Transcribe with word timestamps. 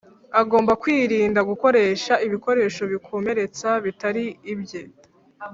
agomba 0.41 0.71
kwirinda 0.81 1.39
gukoresha 1.49 2.13
ibikoresho 2.27 2.83
bikomeretsa 2.91 3.69
bitari 3.85 4.23
ibye 4.53 4.81